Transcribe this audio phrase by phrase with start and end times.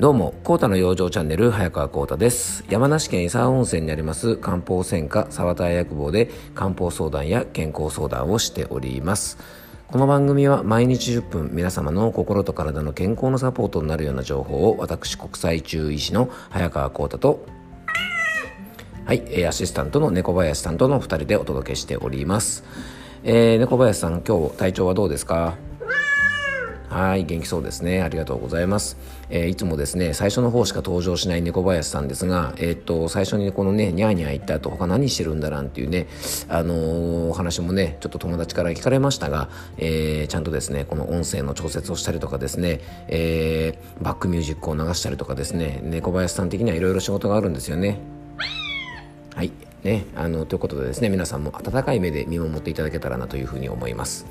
[0.00, 2.64] どうも、コータの養生チャンネル、早川コータです。
[2.70, 9.36] 山梨県伊沢温泉にあります漢方専科沢田薬房で漢方相談や健康相談をしております。
[9.88, 17.44] この番組は毎日10分皆様の心と体の健康のサポートになるような情報を私国際中医師の早川コータと
[19.04, 22.64] はい、アシスタントの猫林さんとの2人でお届けしております。
[23.22, 25.58] えー、猫林さん、今日体調はどうですか？
[26.90, 28.02] はい、元気そうですね。
[28.02, 28.96] ありがとうございます。
[29.30, 36.08] えー、いつもですね、最初の方しか登場しない猫林さんですが、えー、っと、最初にこのね、ニャーニャー言った後、他何してるんだなんていうね、
[36.48, 48.00] あのー、お話もね、ちょっと友達から聞かれましたが、えー、ちゃんとですね、この音声の調節をしたりとかですね、えー、バックミュージックを流したりとかですね、猫林さん的にはいろいろ仕事があるんですよね。
[49.36, 49.52] はい。
[49.84, 54.26] ね、あのということでですね皆さんも温かい目で見守っていただけたらなというふうに思います。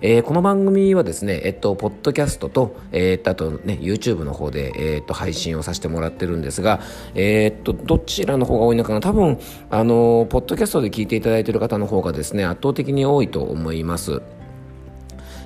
[0.00, 6.80] えー、この番組はですね、えっと、ポッドキャストと、えー、っと、あとね、YouTube の方で、えー、っと、配信をさせてもらってるんですが、
[7.14, 9.00] えー、っと、どちらの方が多いのかな？
[9.00, 9.38] 多分、
[9.70, 14.20] あの、ポッドキャストで聞いていただいている方の方がですね、圧倒的に多いと思います。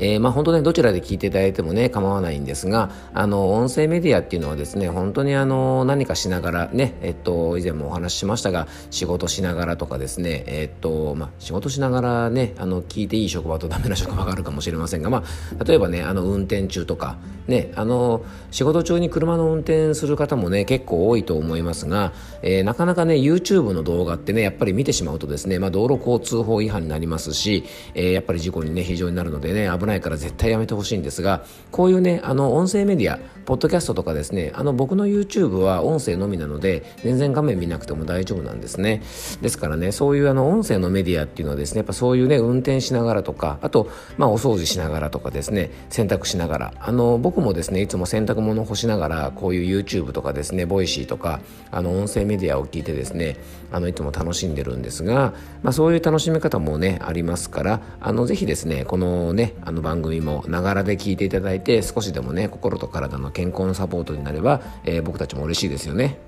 [0.00, 15.22] えー、まあ本当ねどちらで聞いていただいてもね構わないんですがあの音声メディアっていうのはですね本当にあの何かしながらねえっと以前もお話ししましたが仕事しながらとかですねえっとまあ仕事しながらねあの聞いていい職場とダメな職場があるかもしれませんがま
[15.58, 27.64] あ例えばねあの運転中とかねあの仕事中に車の運転する方もね結構多いと思いますが、えー、なかなかね YouTube の動画ってねやっぱり見てしまうとですねまあ道路交通法違反になりますし、
[27.94, 33.18] えー、やっぱり事故にね非常になるのでね危ないないから絶対やめてほしいんですがこういうねあの音声メディア
[33.50, 39.02] ポッドキャストとかですねあの僕の YouTube は音声のみなので全然画面見なくても大丈夫なんですね。
[39.42, 51.40] ですからねそういうあの音声のメディアっていうのはですねやっぱそういうね運転しながらとかあとまあお掃除しながらとかですね洗濯しながらあの僕もですねいつも洗濯物干しながらこういう YouTube とかですね Voicy とか
[51.72, 53.36] あの音声メディアを聞いてですね
[53.72, 66.18] あのいつも楽しんでるんですが、まあ、そういう楽しみ方もねありますからあのぜひですねこのねあの番組もながらで聞いていただいて少しでもね心と体の健康のサポートになれば、えー、僕たちも嬉しいですよね。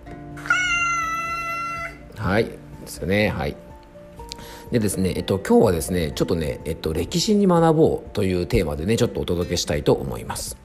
[2.16, 2.44] はい。
[2.44, 3.31] ですよね。
[3.31, 3.56] はい。
[4.70, 10.61] でですね、えっと、今日はですねちょっとね、えっと、歴史に学ぼうというテーマでねちょっとお届けしたいと思います。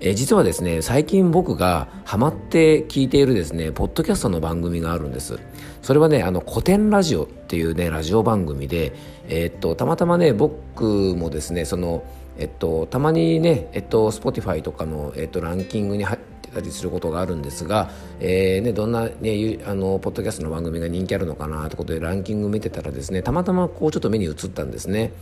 [0.00, 5.38] え実はですね最近僕がハマって聞いているですねポッドキャストの番組があるんです
[5.82, 8.92] それはねあの古典ラジオっていうねラジオ番組で
[9.28, 12.04] えー、っとたまたまね僕もですねその
[12.38, 17.90] えっとたまにねえっと Spotify とかのえっとランキングに入ってたりすることがあるんですが、
[18.20, 25.12] えーね、どんな、ね、あのポッドキャストの番組が人気あるのかなってことでランキング見てたらですねたまたまこうちょっと目に映ったんですね。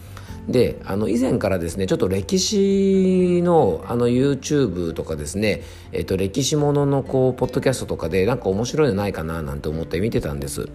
[0.48, 10.68] であの以前からですねちょっと歴史のあの YouTube とかですね、えっと、歴史もののこうポッドキャストとかでなんか面白いのないかななんて思って見てたんです。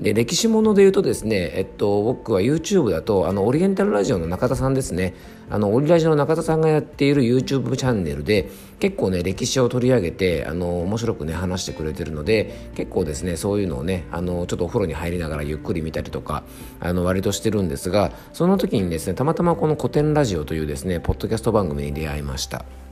[0.00, 5.14] で歴史もので言うとですね、えっと、僕は YouTube だとあのオリエンタルラジオの中田さんですね
[5.48, 16.42] あのオリラジオの中田さんがやっている YouTube チャンネルで結構ね歴史を取り上げてあの面白くね話してくれてるので結構ですねそういうのをねあのちょっとお風呂に入りながらゆっくり見たりとか
[16.80, 22.85] あの割としてるんですがその時にですねたまたまこの古典ラジオというですねポッドキャスト番組に出会いました。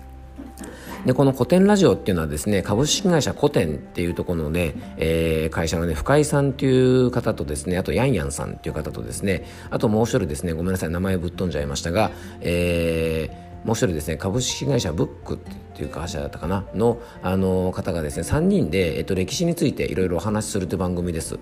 [1.07, 12.11] でこの古典ラジオっていうのはですね株式会社古典っていうところのね、えー、会社のね深井さんっていう方とですねあとヤンヤンさんっていう方とですねあともう一人ですねごめんなさい名前ぶっ飛んじゃいましたが、
[12.41, 15.39] えーもう一人ですね株式会社ブックっ
[15.75, 21.39] ていう会社だったかなのあの方がですね3人で、えっと、歴史についていろいろお話しするという番組です。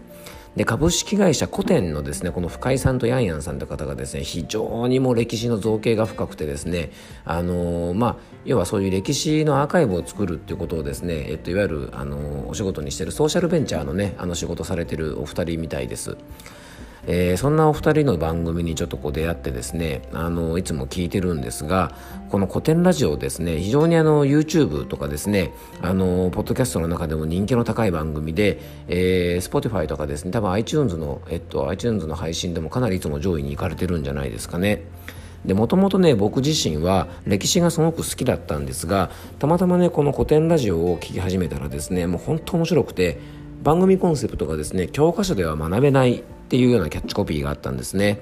[0.56, 6.90] で株式会社古典のですねこの深井さんとヤンヤンさんという方がですね非常にも歴史の造形が深くてですね
[7.24, 16.18] あのまあ要はそういう歴史のアーカイブを作るっていうことをですね、えっと、いわゆるあのお仕事にしているソーシャルベンチャーのねあの仕事されているお二人みたいです。
[17.06, 21.92] えー、そんなお二人の番組にちょっとこう出会ってですねあのいつも聞いてるんですが
[22.30, 34.84] この古典ラジオですね非常にあの YouTube とかですねあのポッドキャストの中でも人気の高い番組で、えー、Spotify とかですね多分 iTunes の、えっと、iTunes の配信でもかなりいつも上位に行かれてるんじゃないですかね。
[35.44, 39.10] でもともとね僕自身は歴史がすごく好きだったんですが
[39.40, 43.18] たまたまねこの古典ラジオを聴き始めたらですねもう本当面白くて
[43.62, 48.20] 番組コンセプトがですね教科書では学べないっていうようなキャッチコピーがあったんですね。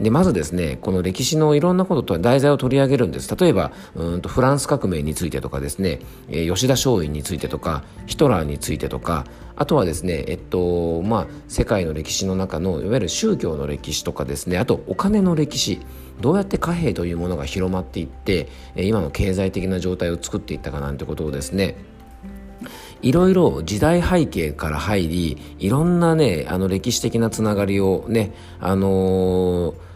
[0.00, 3.32] でまずですねこの歴史のいろんなことと題材を取り上げるんです。
[3.36, 9.24] 例えばうんとフランス革命についてとかですね、えー、吉田松陰についてとかヒトラーについてとか
[9.54, 15.80] あとはですね、えっとまあ、世界の歴史の中のいわゆる宗教の歴史とかですねあとお金の歴史
[16.20, 21.76] どうやって貨幣というものが広まっていって今の経済的な状態を作っていったかなんてことをですね
[23.02, 29.93] いろいろ時代背景から入りいろんなねあの歴史的なつながりをねあのー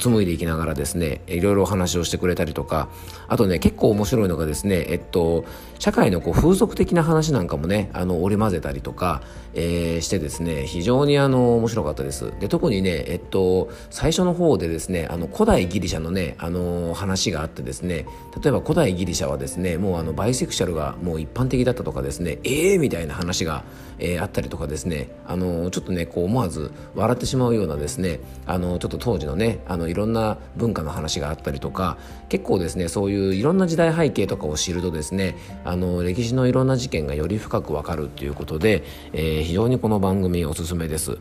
[0.00, 2.88] 紡いでいきながらですねいろいろお話をしてくれたりとか
[3.28, 5.44] あとね結構面白いのがですねえっと
[5.78, 9.22] 社会のこう風俗的な話なんかもねあの織り交ぜたりとか、
[9.54, 12.32] えー、してですね非常にあの面白かったです。
[12.38, 18.06] で特にねえっと最初の方でですねあの古代ギリシャのねあの話があってですね
[18.42, 23.64] 例えば古代ギリシャはですねもうあのバイセクシャルがもう一般的だったとかですねええー、みたいな話が、
[23.98, 31.98] えー、あったりとかですねあのちょっとねこう思わず笑ってしまうようなですねあのちょっと当時のねあのいろんな文化の話があったりとか
[32.28, 38.82] 結構ですねそういういろんな時代背景とかを知るとですねあの歴史のいろんな事件がより深く分かるっていうことで、
[39.12, 41.18] えー、非常にこの番組おすすめです。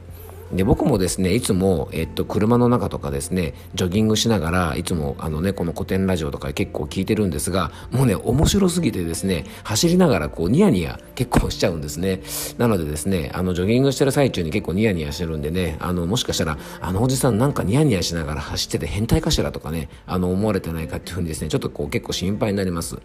[0.51, 12.22] で僕もですねいつも、えっと、車の中とかですねジョギングしながらいつもあの、ね、この古典ラジオとか結構聞いてるんですがもうね面白すぎてですね走りながらこうニヤニヤ結構しちゃうんですね。
[12.57, 22.98] なのでですねあのジョギングしてる最中に結構ニヤニヤしてるんでねあのもしかしたらあのおじさんなんかニヤニヤしながら走ってて変態かしらとかねあの思われてないかっていうふうにですねちょっとこう結構心配になります。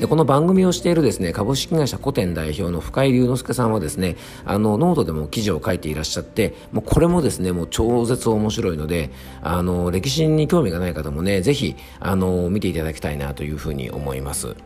[0.00, 4.16] でこの番組をしているですね株式会社 COTEN 代表の深井龍之介さんはですね
[4.46, 9.10] あのノートでも記事を書いていらっしゃってもうこれもですねもう超絶面白いので
[9.42, 14.56] あの歴史に興味がない方もねぜひあの見ていただきたいなというふうに思います。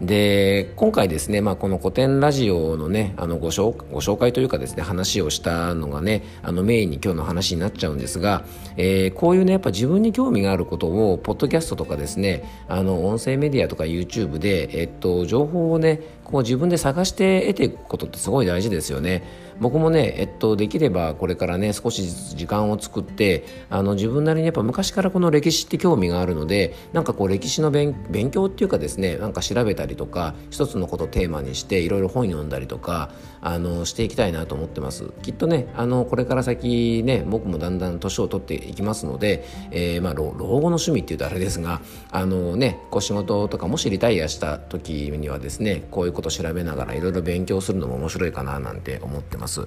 [0.00, 8.44] で今回ですね、まあ、この古典ラジオのねあのご紹ご紹介というかですね話をしたのがねあのメインに今日の話になっちゃうんですが、
[8.76, 19.24] えー、こういうねやっぱ自分に興味があることをポッドキャストとかですねあの音声メディアとか YouTube で、えっと、情報をねこう自分で探して得ていくことってすごい大事ですよね。
[19.60, 27.94] 僕もね、えっと、できればこれからね少しずつ時間を作ってあの自分なりにやっぱ昔からこの歴史って興味があるのでなんかこう歴史の勉
[28.30, 33.10] 強っていうかですねなんか調べたりとか一つのことをテーマにしていろいろ本読んだりとか
[33.40, 35.12] あのしていきたいなと思ってます。
[35.22, 49.47] きっとねあのこれから先ね僕もだんだん年を取っていきますので、えー、まあ老後の趣味っていうとあれですがあのねこう仕事とかもしリタイアした時にはですねこういうことを調べながらいろいろ勉強するのも面白いかななんて思ってます。
[49.48, 49.66] ます。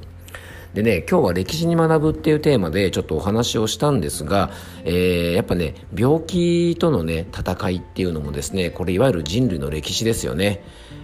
[0.74, 4.51] でね今日は歴史に学ぶっていうテーマでちょっとお話をしたんですが、
[4.86, 10.63] えー、やっぱね病気とのね戦いっていうのもですねこれいわゆる人類の歴史ですよね。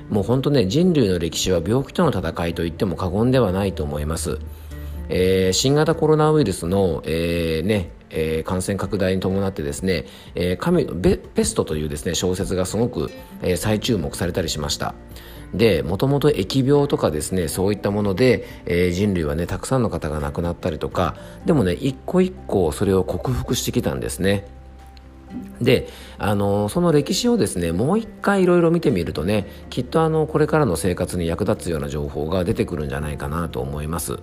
[0.09, 4.39] もう本当ね人類の歴史は病気との戦いと言っても過言ではないと思います、
[5.09, 14.95] えー、新型コロナウイルスの、えー、ねえー、感染拡大に伴ってですね、えー、神ペストというですね小説がすごく、えー、再注目されたりしました。
[15.53, 21.15] でもともと疫病とかですねそういったもので、えー、人類はねたくさんの方が亡くなったりとか
[21.45, 24.45] でもね一個一個それを克服してきたんですね。
[25.61, 34.19] であのその歴史をですねもう一回いろいろ見てみるとねきっとあのこれからの生活に役立つような情報が出てくるんじゃないかなと思います。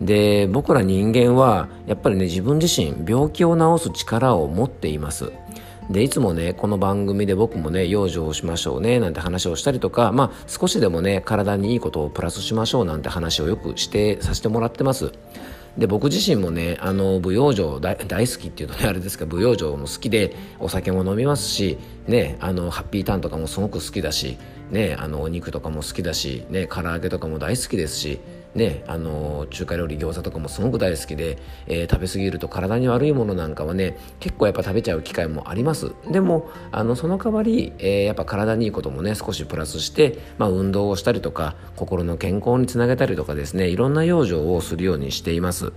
[0.00, 5.32] で僕ら人間はやっぱりね自分自身病気を治す力を持っています。
[5.90, 15.12] でいつもねこの番組で僕もね養生をしましょうねなんて話をしたりとかまあ少しでもね体にいいことをプラスしましょうなんて話をよくしてさせてもらってます。
[15.76, 24.38] で僕自身もねあの舞踊場大好きっていうのねあれですか舞踊場も好きでお酒も飲みますしねあのハッピーターンとかもすごく好きだし
[24.70, 28.20] ねあのお肉とかも好きだしね唐揚げとかも大好きですし
[28.54, 35.92] ね、あの中華料理餃子とかもすごく大好きで、えー、食べ過ぎると体に悪いものなんかはね結構やっぱ食べちゃう機会もあります。
[36.08, 45.72] でもあのその代わり、えー、やっぱ体にいいこともね少しプラスして、まあ、運動をしたりとか心の健康につなげたりとかですねいろんな養生をするようにしています。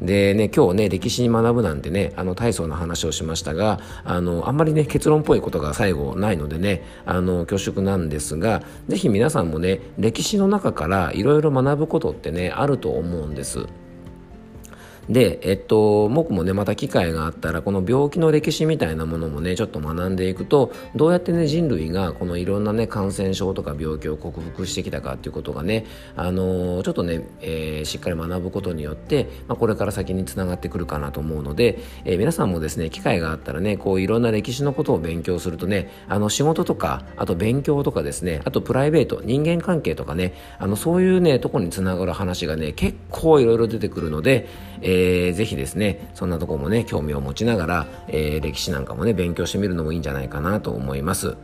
[0.00, 13.66] でね今日ね歴史に学ぶなんてねあの大層な話をしましたがあのあんまりね結論っぽいことが最後ないのでねあの恐縮なんですが是非皆さんもね歴史の中からいろいろ学ぶことってねあると思うんです。
[15.10, 44.46] で、えっと、僕もね、また機会があったら、この病気の歴史みたいなものもね、ちょっと学んでいくと、どうやってね、人類がこのいろんなね、感染症とか病気を克服してきたかっていうことがね、あのー、ちょっとね、えー、しっかり学ぶことによって、まあ、これから先につながってくるかなと思うので、えー、皆さんもですね、機会があったらね、こういろんな歴史のことを勉強するとね、あの仕事とか、あと勉強とかですね、あとプライベート、人間関係とかね、あのそういうね、とこにつながる話がね、結構いろいろ出てくるので、
[44.82, 51.36] ええー、ぜひですねそんなところもね興味を持ちながら、えー、歴史なんかもね勉強してみるのもいいんじゃないかなと思います。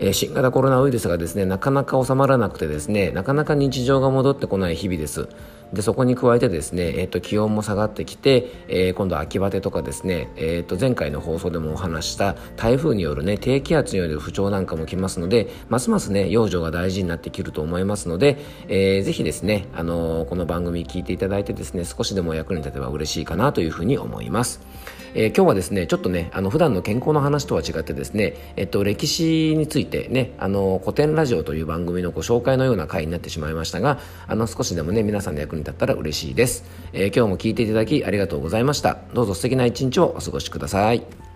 [0.00, 5.28] えー、新型コロナウイルスがですねなかなか収まらなくてですねなかなか日常が戻ってこない日々です
[5.72, 24.60] でそこに加えてですね、えーと、気温も下がってきて、えー、今度秋バテとかですね、えーと、前回の放送でもお話した台風によるね低気圧による不調なんかも来ますのでますますね養生が大事になってきると思いますので、えー、ぜひですね、あのー、この番組聞いていただいてですね少しでも役に立てば嬉しいかなというふうに思います。
[25.14, 38.98] えー、今日はですねちょっとねあの普段の健康の話とは違ってですね、えっと、歴史についてねあの古典ラジオという番組のご紹介のような回になってしまいましたがあの少しでもね皆さんの役に立ったら嬉しいです、えー、今日も聞いていただきありがとうございました。
[39.14, 41.27] どうぞ素敵な一日をお過ごしください。